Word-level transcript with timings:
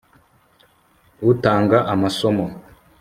utanga 1.29 1.77
amasomo 1.93 2.45